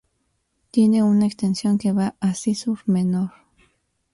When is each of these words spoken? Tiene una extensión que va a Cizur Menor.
Tiene 0.71 1.03
una 1.03 1.27
extensión 1.27 1.77
que 1.77 1.91
va 1.91 2.15
a 2.21 2.33
Cizur 2.33 2.79
Menor. 2.87 3.33